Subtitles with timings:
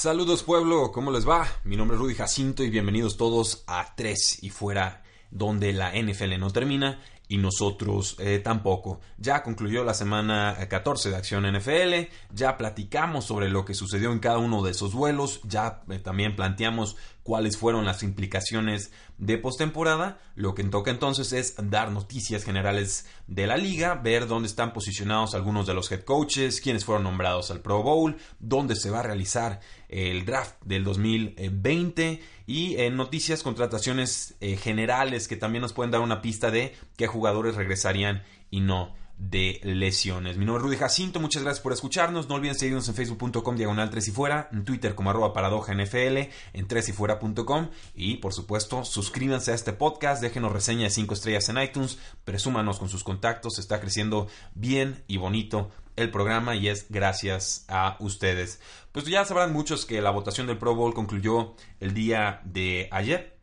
[0.00, 1.46] Saludos pueblo, ¿cómo les va?
[1.62, 6.38] Mi nombre es Rudy Jacinto y bienvenidos todos a 3 y fuera, donde la NFL
[6.38, 9.00] no termina y nosotros eh, tampoco.
[9.16, 14.10] Ya concluyó la semana 14 eh, de Acción NFL, ya platicamos sobre lo que sucedió
[14.10, 19.38] en cada uno de esos vuelos, ya eh, también planteamos cuáles fueron las implicaciones de
[19.38, 20.18] postemporada.
[20.34, 25.36] Lo que toca entonces es dar noticias generales de la liga, ver dónde están posicionados
[25.36, 29.04] algunos de los head coaches, quiénes fueron nombrados al Pro Bowl, dónde se va a
[29.04, 32.20] realizar el draft del 2020
[32.50, 37.06] y en noticias, contrataciones eh, generales que también nos pueden dar una pista de qué
[37.06, 40.38] jugadores regresarían y no de lesiones.
[40.38, 42.28] Mi nombre es Rudy Jacinto, muchas gracias por escucharnos.
[42.28, 46.30] No olviden seguirnos en facebook.com diagonal 3 y fuera, en Twitter como arroba paradoja NFL,
[46.54, 51.12] en 3 y fuera.com y por supuesto suscríbanse a este podcast, déjenos reseña de 5
[51.12, 56.68] estrellas en iTunes, presúmanos con sus contactos, está creciendo bien y bonito el programa y
[56.68, 58.60] es gracias a ustedes.
[58.92, 63.36] Pues ya sabrán muchos que la votación del Pro Bowl concluyó el día de ayer.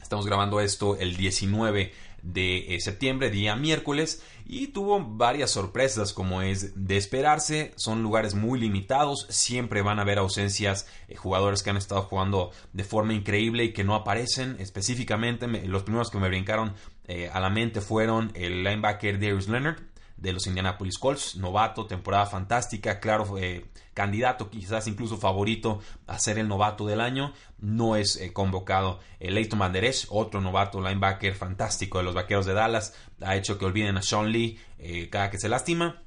[0.00, 1.92] Estamos grabando esto el 19
[2.24, 8.34] de eh, septiembre, día miércoles, y tuvo varias sorpresas como es de esperarse, son lugares
[8.34, 13.14] muy limitados, siempre van a haber ausencias, eh, jugadores que han estado jugando de forma
[13.14, 14.56] increíble y que no aparecen.
[14.58, 16.74] Específicamente, los primeros que me brincaron
[17.06, 19.82] eh, a la mente fueron el linebacker Darius Leonard,
[20.16, 26.38] de los Indianapolis Colts, novato, temporada fantástica, claro, eh, candidato quizás incluso favorito a ser
[26.38, 29.00] el novato del año, no es eh, convocado.
[29.20, 29.60] El Leighton
[30.08, 34.30] otro novato linebacker fantástico de los Vaqueros de Dallas, ha hecho que olviden a Sean
[34.30, 36.02] Lee eh, cada que se lastima.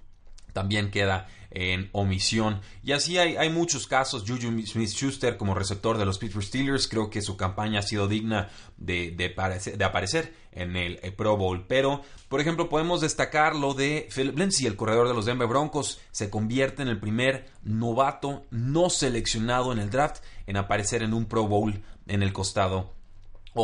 [0.53, 2.61] También queda en omisión.
[2.83, 4.23] Y así hay, hay muchos casos.
[4.27, 6.87] Juju Smith Schuster como receptor de los Pittsburgh Steelers.
[6.87, 11.65] Creo que su campaña ha sido digna de, de, aparecer en el eh, Pro Bowl.
[11.67, 15.99] Pero, por ejemplo, podemos destacar lo de Philip Lindsay, el corredor de los Denver Broncos.
[16.11, 21.25] Se convierte en el primer novato no seleccionado en el draft en aparecer en un
[21.25, 22.96] Pro Bowl en el costado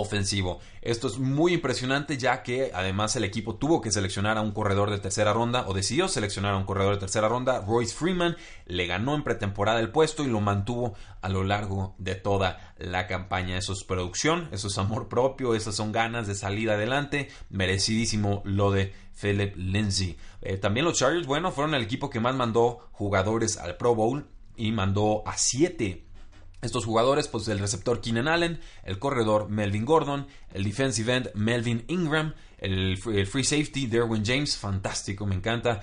[0.02, 0.60] ofensivo.
[0.82, 4.90] Esto es muy impresionante ya que además el equipo tuvo que seleccionar a un corredor
[4.90, 7.62] de tercera ronda o decidió seleccionar a un corredor de tercera ronda.
[7.62, 12.16] Royce Freeman le ganó en pretemporada el puesto y lo mantuvo a lo largo de
[12.16, 13.58] toda la campaña.
[13.58, 17.30] Eso es producción, eso es amor propio, esas son ganas de salir adelante.
[17.50, 20.18] Merecidísimo lo de Philip Lindsay.
[20.42, 24.28] Eh, también los Chargers, bueno, fueron el equipo que más mandó jugadores al Pro Bowl
[24.56, 26.06] y mandó a siete
[26.64, 31.84] estos jugadores, pues el receptor Keenan Allen, el corredor Melvin Gordon, el defensive end Melvin
[31.88, 35.82] Ingram, el, free safety Derwin James, fantástico, me encanta.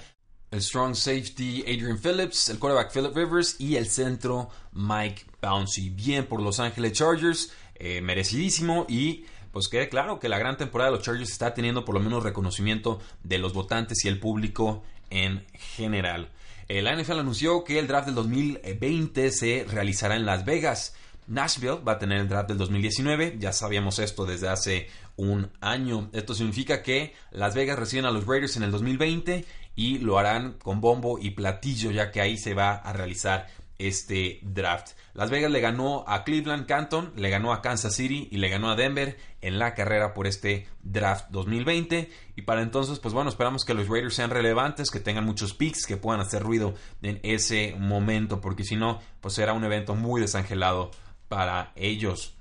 [0.51, 5.91] El strong safety Adrian Phillips, el quarterback Philip Rivers y el centro Mike Bouncy.
[5.91, 10.91] Bien por Los Angeles Chargers, eh, merecidísimo y pues quede claro que la gran temporada
[10.91, 14.83] de los Chargers está teniendo por lo menos reconocimiento de los votantes y el público
[15.11, 16.31] en general.
[16.73, 20.95] La NFL anunció que el draft del 2020 se realizará en Las Vegas.
[21.27, 26.09] Nashville va a tener el draft del 2019, ya sabíamos esto desde hace un año.
[26.13, 29.45] Esto significa que Las Vegas reciben a los Raiders en el 2020
[29.75, 33.49] y lo harán con bombo y platillo, ya que ahí se va a realizar
[33.89, 34.91] este draft.
[35.15, 38.71] Las Vegas le ganó a Cleveland Canton, le ganó a Kansas City y le ganó
[38.71, 42.11] a Denver en la carrera por este draft 2020.
[42.37, 45.87] Y para entonces, pues bueno, esperamos que los Raiders sean relevantes, que tengan muchos picks,
[45.87, 50.21] que puedan hacer ruido en ese momento, porque si no, pues será un evento muy
[50.21, 50.91] desangelado
[51.29, 52.35] para ellos.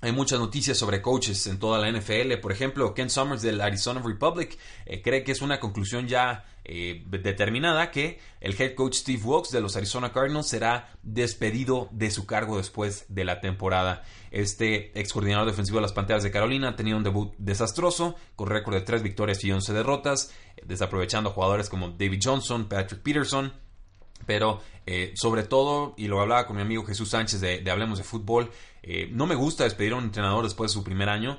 [0.00, 2.34] Hay muchas noticias sobre coaches en toda la NFL.
[2.40, 4.56] Por ejemplo, Ken Summers del Arizona Republic
[4.86, 9.50] eh, cree que es una conclusión ya eh, determinada que el head coach Steve Wilkes
[9.50, 14.04] de los Arizona Cardinals será despedido de su cargo después de la temporada.
[14.30, 18.48] Este ex coordinador defensivo de las Panteras de Carolina ha tenido un debut desastroso, con
[18.48, 23.52] récord de 3 victorias y 11 derrotas, eh, desaprovechando jugadores como David Johnson, Patrick Peterson,
[24.26, 28.04] pero eh, sobre todo, y lo hablaba con mi amigo Jesús Sánchez de, Hablemos de
[28.04, 28.50] Fútbol,
[28.82, 31.38] eh, no me gusta despedir a un entrenador después de su primer año,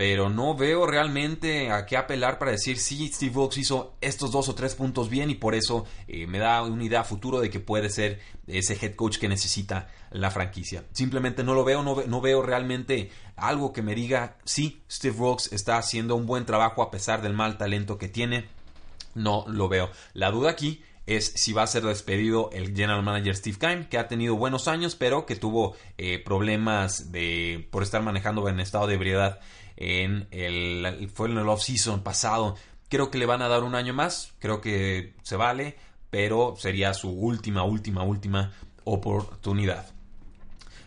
[0.00, 4.48] pero no veo realmente a qué apelar para decir si Steve Wilkes hizo estos dos
[4.48, 7.60] o tres puntos bien y por eso eh, me da una idea futuro de que
[7.60, 10.84] puede ser ese head coach que necesita la franquicia.
[10.92, 15.52] Simplemente no lo veo, no, no veo realmente algo que me diga si Steve Wilkes
[15.52, 18.48] está haciendo un buen trabajo a pesar del mal talento que tiene
[19.14, 19.90] no lo veo.
[20.14, 23.98] La duda aquí es si va a ser despedido el general manager Steve Keim, que
[23.98, 28.86] ha tenido buenos años, pero que tuvo eh, problemas de, por estar manejando en estado
[28.86, 29.40] de ebriedad
[29.76, 32.56] en el, fue en el off-season pasado.
[32.88, 35.76] Creo que le van a dar un año más, creo que se vale,
[36.10, 38.52] pero sería su última, última, última
[38.84, 39.99] oportunidad.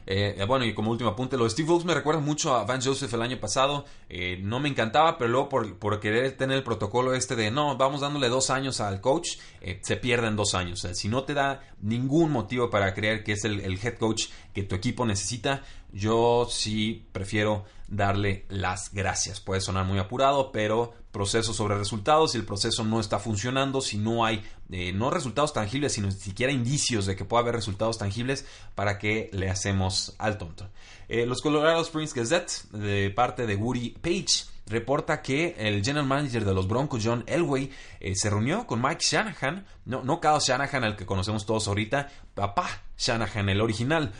[0.06, 2.66] Eh, eh, bueno, y como último apunte, lo de Steve Wilkes me recuerda mucho a
[2.66, 3.86] Van Joseph el año pasado.
[4.10, 8.02] Eh, no me encantaba, pero luego por, querer tener el protocolo este de no, vamos
[8.02, 9.38] dándole dos años al coach,
[9.82, 10.88] se pierden dos años.
[10.94, 14.76] si no te da ningún motivo para creer que es el head coach que tu
[14.76, 19.40] equipo necesita, yo sí prefiero darle las gracias.
[19.40, 23.98] Puede sonar muy apurado, pero proceso sobre resultados, si el proceso no está funcionando, si
[23.98, 28.46] no hay eh, no resultados tangibles, sino siquiera indicios de que pueda haber resultados tangibles,
[28.74, 30.68] para que le hacemos al tonto.
[31.08, 36.46] Eh, los Colorado Springs Gazette, de parte de Woody Page, reporta que el general manager
[36.46, 37.70] de los Broncos, John Elway,
[38.00, 42.68] eh, se reunió con Mike Shanahan, no, no Shanahan, al que conocemos todos ahorita, papá
[42.98, 44.12] Shanahan, el original,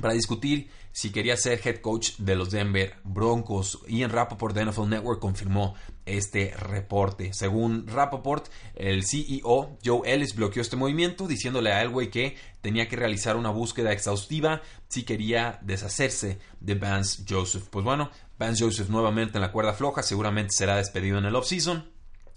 [0.00, 3.80] para discutir si quería ser head coach de los Denver Broncos.
[3.86, 5.74] Ian Rappaport de NFL Network confirmó
[6.06, 7.34] este reporte.
[7.34, 12.96] Según Rappaport, el CEO Joe Ellis bloqueó este movimiento diciéndole a Elway que tenía que
[12.96, 17.68] realizar una búsqueda exhaustiva si quería deshacerse de Vance Joseph.
[17.68, 21.90] Pues bueno, Vance Joseph nuevamente en la cuerda floja, seguramente será despedido en el offseason.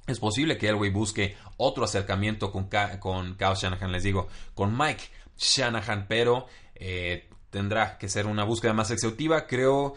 [0.06, 2.68] Es posible que Elway busque otro acercamiento con,
[3.00, 5.06] con Kyle Shanahan, les digo, con Mike
[5.38, 9.48] Shanahan, pero eh, tendrá que ser una búsqueda más exhaustiva.
[9.48, 9.96] Creo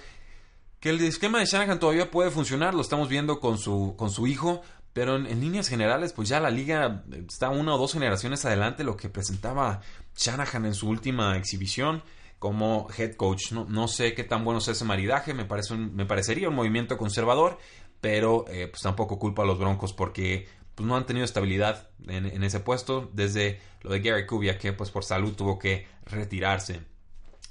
[0.81, 4.27] que el esquema de Shanahan todavía puede funcionar, lo estamos viendo con su, con su
[4.27, 4.63] hijo,
[4.93, 8.97] pero en, líneas generales, pues ya la liga está una o dos generaciones adelante lo
[8.97, 9.81] que presentaba
[10.17, 12.03] Shanahan en su última exhibición
[12.39, 13.53] como head coach.
[13.53, 16.99] No, no sé qué tan bueno es ese maridaje, me, parece me parecería un movimiento
[16.99, 17.59] conservador,
[18.01, 22.27] pero eh, pues tampoco culpa a los Broncos porque pues no han tenido estabilidad en,
[22.27, 26.92] en ese puesto desde lo de Gary Kubiak que pues por salud tuvo que retirarse.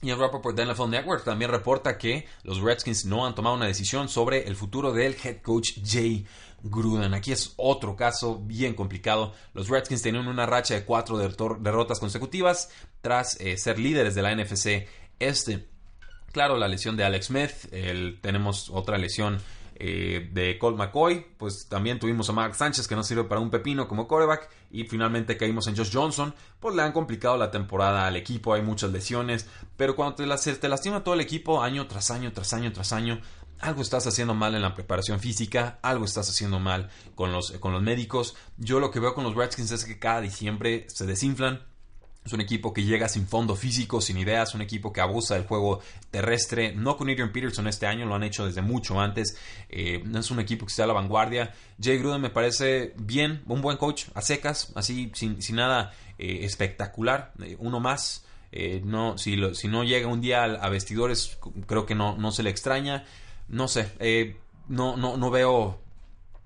[0.02, 3.68] Y el Rappaport de NFL Network también reporta que los Redskins no han tomado una
[3.68, 6.26] decisión sobre el futuro del head coach Jay
[6.64, 7.14] Gruden.
[7.14, 9.34] Aquí es otro caso bien complicado.
[9.54, 12.70] Los Redskins tenían una racha de cuatro derrotas consecutivas
[13.02, 14.88] tras eh, ser líderes de la NFC
[15.20, 15.68] este.
[16.32, 17.52] Claro, la lesión de Alex Smith,
[18.22, 19.40] tenemos otra lesión
[19.84, 23.50] eh, de Colt McCoy, pues también tuvimos a Mark Sánchez que no sirve para un
[23.50, 28.06] pepino como coreback y finalmente caímos en Josh Johnson, pues le han complicado la temporada
[28.06, 29.48] al equipo, hay muchas lesiones,
[29.78, 33.22] pero cuando te, te lastima todo el equipo año tras año, tras año, tras año,
[33.60, 37.74] algo estás haciendo mal en la preparación física, algo estás haciendo mal con los, con
[37.74, 38.36] los médicos.
[38.58, 41.64] Yo lo que veo con los Redskins es que cada diciembre se desinflan,
[42.24, 45.46] es un equipo que llega sin fondo físico, sin ideas, un equipo que abusa del
[45.46, 45.80] juego
[46.12, 46.74] terrestre.
[46.76, 49.38] No con Adrian Peterson este año, lo han hecho desde mucho antes.
[49.70, 51.54] Eh, es un equipo que está a la vanguardia.
[51.82, 57.34] Jay Gruden me parece bien, un buen coach, a secas, así, sin, nada eh, espectacular.
[57.42, 58.24] Eh, uno más.
[58.84, 62.52] no, si, si, no llega un día a, vestidores, creo que no, no se le
[62.52, 63.04] extraña.
[63.48, 64.38] No sé,
[64.68, 65.80] no, no, no veo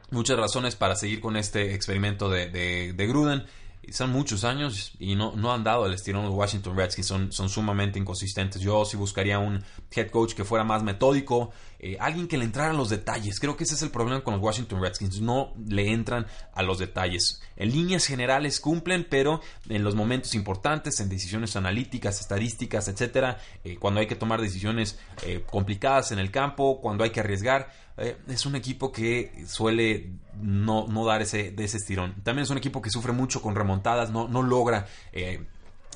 [0.10, 2.48] muchas razones para seguir con este experimento de,
[2.94, 3.46] de Gruden
[3.92, 7.50] son muchos años y no, no han dado el estirón los Washington Redskins, son, son
[7.50, 8.62] sumamente inconsistentes.
[8.62, 11.52] Yo sí buscaría un head coach que fuera más metódico,
[11.86, 13.40] eh, alguien que le entrara a los detalles.
[13.40, 16.80] Creo que ese es el problema con los Washington Redskins, no le entran a los
[16.80, 17.44] detalles.
[17.58, 19.40] En líneas generales cumplen, pero
[19.70, 24.98] en los momentos importantes, en decisiones analíticas, estadísticas, etcétera, eh, cuando hay que tomar decisiones
[25.28, 30.10] eh, complicadas en el campo, cuando hay que arriesgar, eh, es un equipo que suele
[30.42, 32.16] no, no dar ese, de ese estirón.
[32.24, 34.88] También es un equipo que sufre mucho con remontadas, no, no logra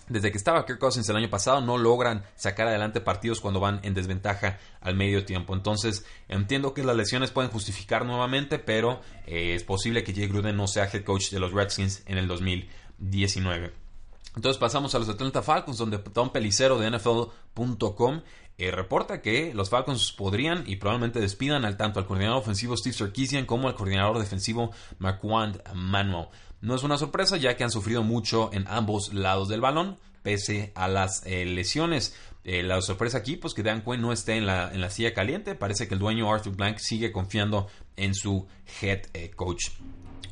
[0.09, 3.79] desde que estaba Kirk Cousins el año pasado, no logran sacar adelante partidos cuando van
[3.83, 5.53] en desventaja al medio tiempo.
[5.53, 10.57] Entonces, entiendo que las lesiones pueden justificar nuevamente, pero eh, es posible que Jay Gruden
[10.57, 13.71] no sea head coach de los Redskins en el 2019.
[14.35, 18.21] Entonces pasamos a los Atlanta Falcons, donde Tom Pelicero de NFL.com
[18.57, 22.93] eh, reporta que los Falcons podrían y probablemente despidan al tanto al coordinador ofensivo Steve
[22.93, 26.27] Sarkisian como al coordinador defensivo Marquand Manuel.
[26.61, 30.71] No es una sorpresa ya que han sufrido mucho en ambos lados del balón pese
[30.75, 32.15] a las eh, lesiones.
[32.43, 35.13] Eh, la sorpresa aquí, pues que Dan Quinn no esté en la, en la silla
[35.13, 35.55] caliente.
[35.55, 38.47] Parece que el dueño Arthur Blank sigue confiando en su
[38.81, 39.03] head
[39.35, 39.69] coach.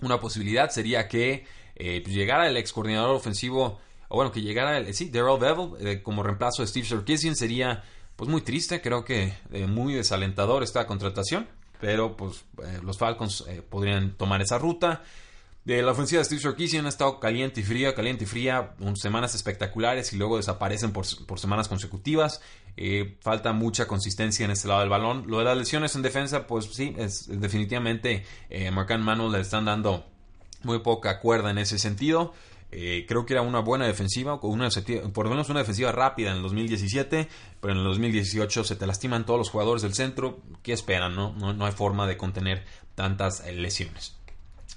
[0.02, 3.80] Una posibilidad sería que pues, llegara el ex coordinador ofensivo,
[4.10, 7.84] o bueno, que llegara el, sí, Daryl Bevel como reemplazo de Steve Sarkisian sería
[8.18, 11.48] pues muy triste, creo que eh, muy desalentador esta contratación,
[11.80, 15.04] pero pues eh, los Falcons eh, podrían tomar esa ruta.
[15.68, 19.36] De la ofensiva de Steve Sarkisian ha estado caliente y fría, caliente y fría, semanas
[19.36, 22.40] espectaculares y luego desaparecen por, semanas consecutivas.
[23.20, 25.26] falta mucha consistencia en este lado del balón.
[25.28, 28.26] Lo de las lesiones en defensa, pues sí, es, definitivamente
[28.72, 30.06] Marcan Manuel le están dando
[30.64, 32.34] muy poca cuerda en ese sentido.
[32.72, 36.44] Eh, creo que era una buena defensiva, por lo menos una defensiva rápida en el
[36.44, 37.28] 2017,
[37.62, 40.40] pero en el 2018 se te lastiman todos los jugadores del centro.
[40.64, 41.16] ¿Qué esperan?
[41.16, 44.17] No, no, hay forma de contener tantas eh, lesiones.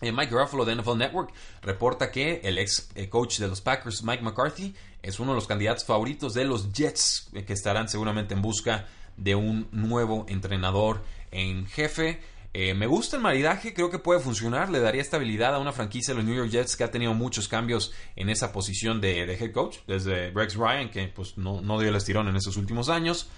[0.00, 4.22] Eh, Mike Ruffalo de NFL Network reporta que el ex coach de los Packers, Mike
[4.22, 8.86] McCarthy, es uno de los candidatos favoritos de los Jets, que estarán seguramente en busca
[9.16, 12.20] de un nuevo entrenador en jefe.
[12.52, 16.12] Eh, me gusta el maridaje, creo que puede funcionar, le daría estabilidad a una franquicia
[16.12, 19.52] de los New York Jets que ha tenido muchos cambios en esa posición de, head
[19.52, 23.28] coach, desde Rex Ryan, que pues no, dio el estirón en esos últimos años,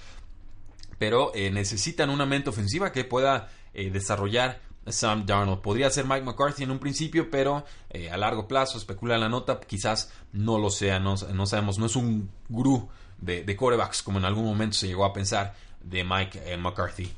[0.99, 5.61] pero eh, necesitan una mente ofensiva que pueda eh, desarrollar Sam Darnold.
[5.61, 7.65] Podría ser Mike McCarthy en un principio, pero
[8.11, 12.31] a largo plazo, especula la nota, quizás no lo sea, no, sabemos, no es un
[12.49, 17.13] gurú de, de corebacks como en algún momento se llegó a pensar de Mike McCarthy.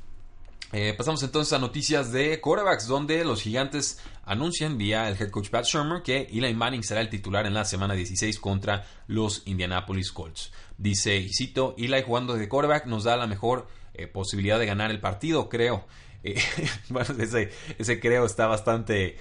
[0.77, 5.49] Eh, pasamos entonces a noticias de quarterbacks, donde los gigantes anuncian vía el head coach
[5.49, 10.11] Pat Shermer que Eli Manning será el titular en la semana 16 contra los Indianapolis
[10.11, 10.51] Colts.
[10.77, 14.91] Dice, y cito, Eli jugando de quarterback nos da la mejor eh, posibilidad de ganar
[14.91, 15.87] el partido, creo.
[16.27, 16.41] Eh,
[16.89, 19.19] bueno, ese, creo está bastante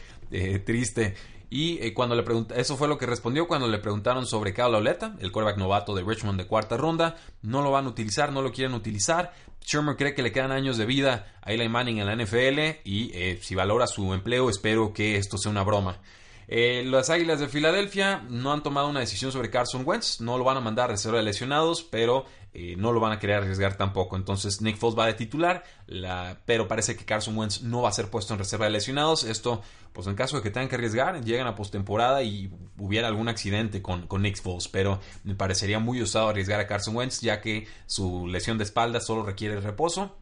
[0.65, 1.15] triste.
[1.53, 4.73] Y eh, cuando le pregunta, eso fue lo que respondió cuando le preguntaron sobre Kyle
[4.73, 7.15] el quarterback novato de Richmond de cuarta ronda.
[7.43, 9.33] No lo van a utilizar, no lo quieren utilizar.
[9.63, 13.11] Shermer cree que le quedan años de vida a Eli Manning en la NFL y
[13.13, 15.99] eh, si valora su empleo, espero que esto sea una broma.
[16.47, 20.43] Eh, las Águilas de Filadelfia no han tomado una decisión sobre Carson Wentz, no lo
[20.43, 23.77] van a mandar a reserva de lesionados, pero eh, no lo van a querer arriesgar
[23.77, 24.15] tampoco.
[24.15, 25.63] Entonces Nick Foles va de titular,
[26.45, 29.23] pero parece que Carson Wentz no va a ser puesto en reserva de lesionados.
[29.23, 29.61] Esto,
[29.93, 33.81] pues en caso de que tengan que arriesgar, llegan a postemporada y hubiera algún accidente
[33.81, 37.67] con, con Nick Foles, pero me parecería muy usado arriesgar a Carson Wentz, ya que
[37.85, 40.17] su lesión de espalda solo requiere reposo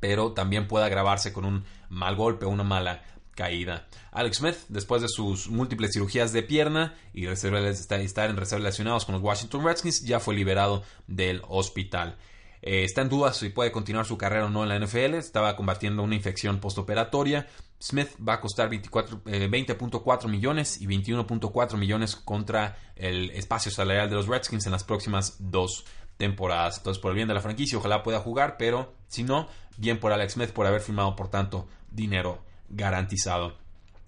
[0.00, 3.02] pero también puede agravarse con un mal golpe o una mala
[3.38, 3.86] caída.
[4.10, 9.14] Alex Smith, después de sus múltiples cirugías de pierna y estar en reserva relacionados con
[9.14, 12.16] los Washington Redskins, ya fue liberado del hospital.
[12.62, 15.14] Eh, está en duda si puede continuar su carrera o no en la NFL.
[15.14, 17.46] Estaba combatiendo una infección postoperatoria.
[17.80, 24.16] Smith va a costar 20.4 eh, millones y 21.4 millones contra el espacio salarial de
[24.16, 25.84] los Redskins en las próximas dos
[26.16, 26.78] temporadas.
[26.78, 30.10] Entonces, por el bien de la franquicia, ojalá pueda jugar, pero si no, bien por
[30.10, 33.56] Alex Smith por haber firmado, por tanto, dinero garantizado.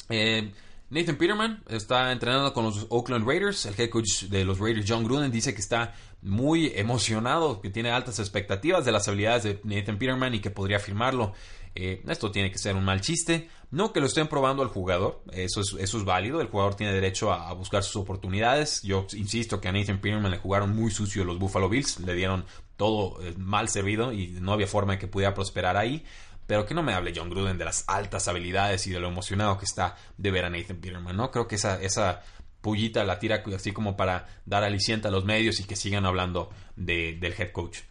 [0.09, 0.53] Eh,
[0.91, 3.65] Nathan Peterman está entrenando con los Oakland Raiders.
[3.67, 7.91] El head coach de los Raiders, John Gruden, dice que está muy emocionado, que tiene
[7.91, 11.33] altas expectativas de las habilidades de Nathan Peterman y que podría firmarlo.
[11.77, 13.49] Eh, esto tiene que ser un mal chiste.
[13.71, 16.41] No que lo estén probando al jugador, eso es, válido.
[16.41, 18.83] El jugador tiene derecho a, buscar sus oportunidades.
[18.83, 22.45] Yo insisto que a Nathan Peterman le jugaron muy sucio los Buffalo Bills, le dieron
[22.77, 26.05] todo eh, mal servido y no había forma de que pudiera prosperar ahí.
[26.51, 29.57] Pero que no me hable John Gruden de las altas habilidades y de lo emocionado
[29.57, 31.31] que está de ver a Nathan Peterman, ¿no?
[31.31, 32.25] Creo que esa, esa
[32.61, 36.51] pullita la tira así como para dar aliciente a los medios y que sigan hablando
[36.75, 37.83] del head coach.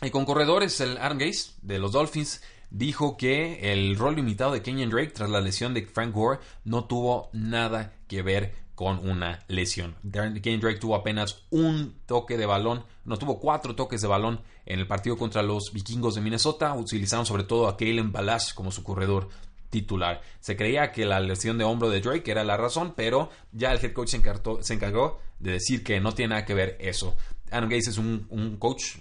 [0.00, 4.88] Y con corredores, el Aaron de los Dolphins dijo que el rol limitado de Kenyon
[4.88, 9.96] Drake tras la lesión de Frank Gore no tuvo nada que ver con una lesión.
[10.12, 14.78] Kenyon Drake tuvo apenas un toque de balón, no tuvo cuatro toques de balón en
[14.78, 16.74] el partido contra los vikingos de Minnesota.
[16.74, 19.30] Utilizaron sobre todo a Kalen Balash como su corredor
[19.68, 20.20] titular.
[20.38, 23.84] Se creía que la lesión de hombro de Drake era la razón, pero ya el
[23.84, 27.16] head coach se, encargó de decir que no tiene nada que ver eso.
[27.50, 28.98] Aaron Gates es un, coach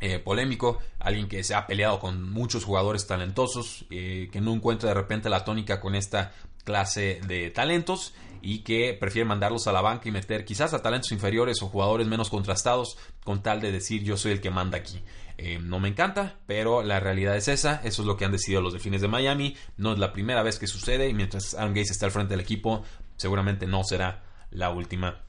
[0.00, 4.90] eh, polémico, alguien que se ha peleado con muchos jugadores talentosos, eh, que no encuentra
[4.90, 9.80] de repente la tónica con esta clase de talentos y que prefiere mandarlos a la
[9.80, 14.02] banca y meter quizás a talentos inferiores o jugadores menos contrastados con tal de decir
[14.02, 15.02] yo soy el que manda aquí.
[15.38, 18.60] Eh, no me encanta, pero la realidad es esa, eso es lo que han decidido
[18.60, 21.92] los Delfines de Miami, no es la primera vez que sucede y mientras Aaron Gates
[21.92, 22.82] está al frente del equipo
[23.16, 25.22] seguramente no será la última.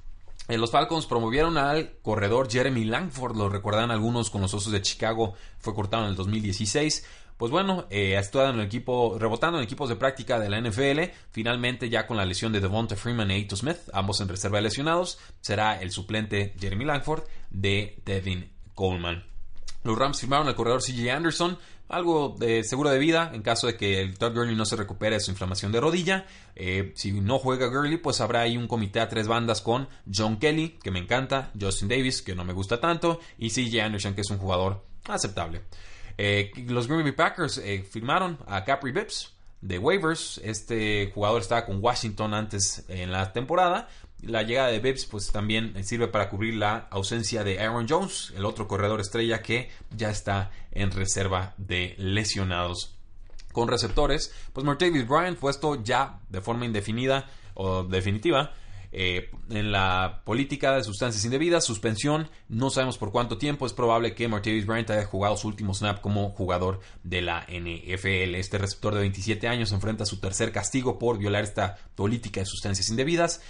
[0.47, 4.81] Eh, los Falcons promovieron al corredor Jeremy Langford, lo recuerdan algunos con los Osos de
[4.81, 7.05] Chicago, fue cortado en el 2016
[7.41, 10.61] pues bueno, eh, ha estado en el equipo, rebotando en equipos de práctica de la
[10.61, 11.11] NFL.
[11.31, 14.65] Finalmente, ya con la lesión de Devonta Freeman e Ito Smith, ambos en reserva de
[14.65, 19.23] lesionados, será el suplente Jeremy Langford de Devin Coleman.
[19.83, 21.57] Los Rams firmaron al corredor CJ Anderson,
[21.89, 25.15] algo de seguro de vida en caso de que el Todd Gurley no se recupere
[25.15, 26.27] de su inflamación de rodilla.
[26.55, 30.37] Eh, si no juega Gurley, pues habrá ahí un comité a tres bandas con John
[30.37, 34.21] Kelly, que me encanta, Justin Davis, que no me gusta tanto, y CJ Anderson, que
[34.21, 35.63] es un jugador aceptable.
[36.17, 40.39] Eh, los Green Bay Packers eh, firmaron a Capri Bips de waivers.
[40.43, 43.87] Este jugador estaba con Washington antes en la temporada.
[44.21, 48.45] La llegada de Bips pues también sirve para cubrir la ausencia de Aaron Jones, el
[48.45, 52.95] otro corredor estrella que ya está en reserva de lesionados.
[53.51, 57.25] Con receptores, pues Martavis Bryant puesto ya de forma indefinida
[57.55, 58.53] o definitiva.
[58.93, 64.13] Eh, en la política de sustancias indebidas, suspensión, no sabemos por cuánto tiempo, es probable
[64.13, 68.35] que Martavis Bryant haya jugado su último snap como jugador de la NFL.
[68.35, 72.89] Este receptor de 27 años enfrenta su tercer castigo por violar esta política de sustancias
[72.89, 73.41] indebidas.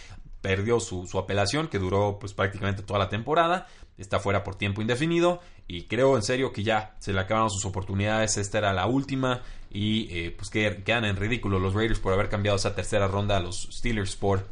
[0.41, 3.67] Perdió su, apelación, que duró pues prácticamente toda la temporada.
[3.97, 5.39] Está fuera por tiempo indefinido.
[5.67, 8.37] Y creo en serio que ya se le acabaron sus oportunidades.
[8.37, 9.43] Esta era la última.
[9.69, 13.39] Y eh, pues quedan en ridículo los Raiders por haber cambiado esa tercera ronda a
[13.39, 14.47] los Steelers por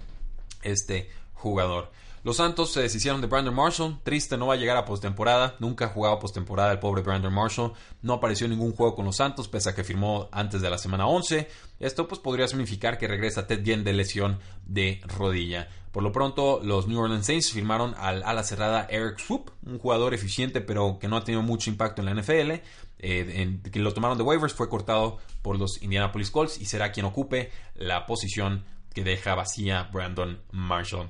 [0.64, 1.92] este jugador.
[2.22, 3.98] Los Santos se deshicieron de Brandon Marshall.
[4.04, 5.56] Triste, no va a llegar a postemporada.
[5.60, 7.72] Nunca ha jugado postemporada el pobre Brandon Marshall.
[8.02, 10.78] No apareció en ningún juego con los Santos, pese a que firmó antes de la
[10.78, 11.48] semana 11.
[11.80, 15.70] Esto pues podría significar que regresa Ted Ginn de lesión de rodilla.
[15.94, 20.14] Por lo pronto, los New Orleans Saints firmaron al ala cerrada Eric Swoop, un jugador
[20.14, 22.62] eficiente pero que no ha tenido mucho impacto en la NFL.
[23.02, 27.06] Eh, que lo tomaron de waivers, fue cortado por los Indianapolis Colts y será quien
[27.06, 31.10] ocupe la posición que deja vacía Brandon Marshall.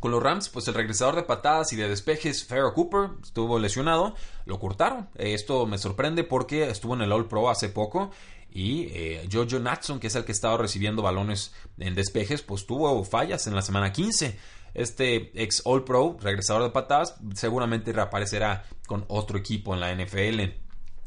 [0.00, 4.14] Con los Rams, pues el regresador de patadas y de despejes, Pharaoh Cooper, estuvo lesionado,
[4.46, 5.10] lo cortaron.
[5.16, 8.10] Esto me sorprende porque estuvo en el All Pro hace poco
[8.50, 13.04] y eh, Jojo Natson, que es el que estaba recibiendo balones en despejes, pues tuvo
[13.04, 14.38] fallas en la semana 15.
[14.72, 20.40] Este ex All Pro, regresador de patadas, seguramente reaparecerá con otro equipo en la NFL.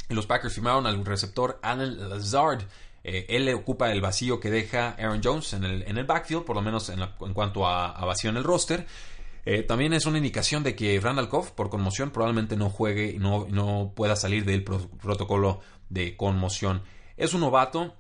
[0.10, 2.64] Los Packers firmaron al receptor Alan Lazard,
[3.04, 6.46] eh, él le ocupa el vacío que deja Aaron Jones en el, en el backfield,
[6.46, 7.02] por lo menos en,
[7.34, 8.86] cuanto a, vacío en el roster.
[9.46, 13.20] Eh, también es una indicación de que Randall Koff, por conmoción, probablemente no juegue y
[13.20, 16.84] no, no pueda salir del protocolo de conmoción.
[17.18, 17.94] Es un novato,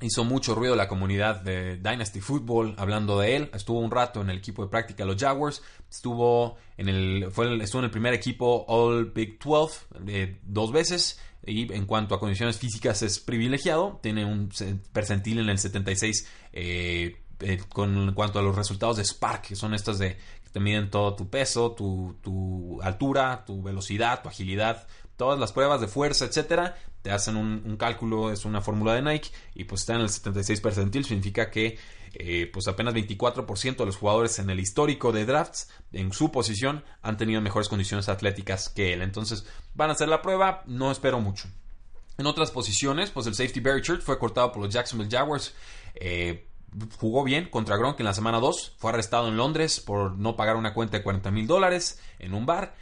[0.00, 3.50] hizo mucho ruido la comunidad de Dynasty Football hablando de él.
[3.54, 5.62] Estuvo un rato en el equipo de práctica los Jaguars.
[5.90, 11.20] Estuvo en el, fue estuvo en el primer equipo All Big 12 eh, dos veces
[11.46, 14.50] y en cuanto a condiciones físicas es privilegiado, tiene un
[14.92, 19.56] percentil en el 76 eh, eh, con, en cuanto a los resultados de Spark, que
[19.56, 24.86] son estas de que te miden todo tu peso, tu altura, tu velocidad, tu agilidad,
[25.20, 29.28] todas las pruebas de fuerza, etcétera, te hacen un, cálculo, es una fórmula de Nike
[29.54, 31.78] y pues está en el 76 percentil, significa que
[32.14, 36.84] eh, pues apenas 24% de los jugadores en el histórico de drafts en su posición
[37.02, 39.02] han tenido mejores condiciones atléticas que él.
[39.02, 41.48] Entonces van a hacer la prueba, no espero mucho.
[42.16, 45.54] En otras posiciones, pues el safety Barry Church fue cortado por los Jacksonville Jaguars.
[45.96, 46.46] Eh,
[46.98, 48.76] jugó bien contra Gronk en la semana 2.
[48.78, 52.46] Fue arrestado en Londres por no pagar una cuenta de 40 mil dólares en un
[52.46, 52.74] bar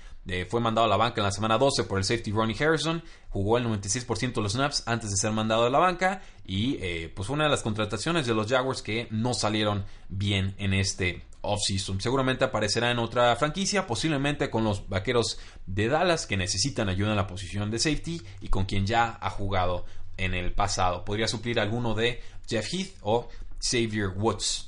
[0.48, 3.02] fue mandado a la banca en la semana 12 por el safety Ronnie Harrison.
[3.30, 6.22] Jugó el 96% de los snaps antes de ser mandado a la banca.
[6.44, 10.54] Y eh, pues fue una de las contrataciones de los Jaguars que no salieron bien
[10.58, 12.00] en este offseason.
[12.00, 17.16] Seguramente aparecerá en otra franquicia, posiblemente con los vaqueros de Dallas que necesitan ayuda en
[17.16, 19.84] la posición de safety y con quien ya ha jugado
[20.16, 21.04] en el pasado.
[21.04, 23.28] Podría suplir alguno de Jeff Heath o
[23.60, 24.67] Xavier Woods.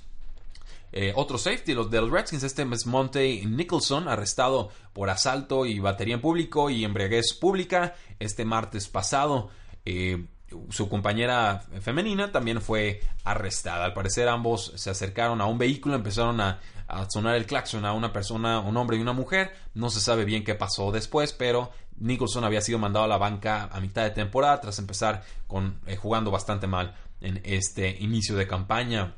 [0.93, 5.79] Eh, otro safety, los de los Redskins, este es Monte Nicholson, arrestado por asalto y
[5.79, 9.51] batería en público y embriaguez pública este martes pasado.
[9.85, 10.27] Eh,
[10.71, 13.85] su compañera femenina también fue arrestada.
[13.85, 16.61] Al parecer ambos se acercaron a un vehículo, empezaron a,
[17.09, 19.53] sonar el claxon a una persona, un hombre y una mujer.
[19.75, 23.69] No se sabe bien qué pasó después, pero Nicholson había sido mandado a la banca
[23.71, 28.49] a mitad de temporada tras empezar con, eh, jugando bastante mal en este inicio de
[28.49, 29.15] campaña.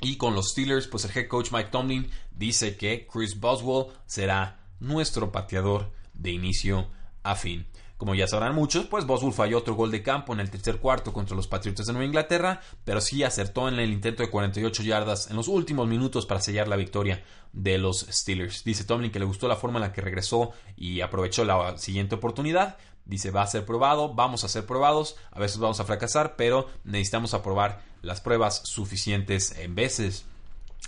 [0.00, 4.60] Y con los Steelers, pues el head coach Mike Tomlin dice que Chris Boswell será
[4.80, 6.88] nuestro pateador de inicio
[7.22, 7.66] a fin.
[7.98, 11.12] Como ya sabrán muchos, pues Boswell falló otro gol de campo en el tercer cuarto
[11.12, 15.28] contra los Patriotas de Nueva Inglaterra, pero sí acertó en el intento de 48 yardas
[15.30, 18.62] en los últimos minutos para sellar la victoria de los Steelers.
[18.62, 22.14] Dice Tomlin que le gustó la forma en la que regresó y aprovechó la siguiente
[22.14, 22.76] oportunidad.
[23.08, 26.68] Dice va a ser probado, vamos a ser probados, a veces vamos a fracasar, pero
[26.84, 30.26] necesitamos aprobar las pruebas suficientes en veces.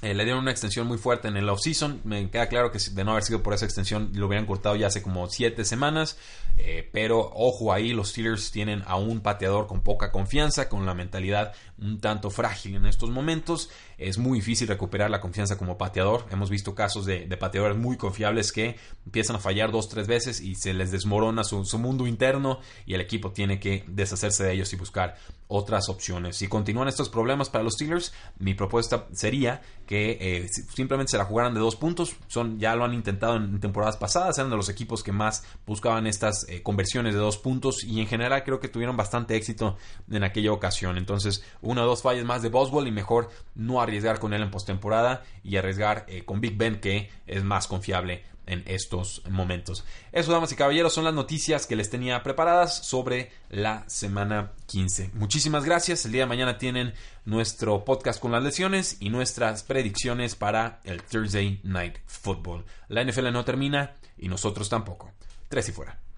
[0.03, 2.01] Eh, le dieron una extensión muy fuerte en el off-season.
[2.05, 4.87] Me queda claro que de no haber sido por esa extensión lo hubieran cortado ya
[4.87, 6.17] hace como 7 semanas.
[6.57, 10.95] Eh, pero ojo ahí, los Steelers tienen a un pateador con poca confianza, con la
[10.95, 13.71] mentalidad un tanto frágil en estos momentos.
[14.01, 16.25] Es muy difícil recuperar la confianza como pateador.
[16.31, 20.55] Hemos visto casos de, pateadores muy confiables que empiezan a fallar dos, tres veces y
[20.55, 24.77] se les desmorona su, mundo interno y el equipo tiene que deshacerse de ellos y
[24.77, 25.17] buscar
[25.49, 26.37] otras opciones.
[26.37, 31.25] Si continúan estos problemas para los Steelers, mi propuesta sería que eh, simplemente se la
[31.25, 32.15] jugaran de dos puntos.
[32.29, 36.07] Son, ya lo han intentado en temporadas pasadas, eran de los equipos que más buscaban
[36.07, 39.77] estas eh, conversiones de dos puntos y en general creo que tuvieron bastante éxito
[40.11, 40.97] en aquella ocasión.
[40.97, 44.51] Entonces, una o dos fallas más de Boswell y mejor no arriesgar con él en
[44.51, 49.85] postemporada y arriesgar eh, con Big Ben, que es más confiable en estos momentos.
[50.13, 55.11] Eso, damas y caballeros, son las noticias que les tenía preparadas sobre la semana 15.
[55.15, 56.05] Muchísimas gracias.
[56.05, 61.03] El día de mañana tienen nuestro podcast con las lesiones y nuestras predicciones para el
[61.03, 62.65] Thursday Night Football.
[62.89, 65.13] La NFL no termina y nosotros tampoco.
[65.49, 66.10] Tres y fuera.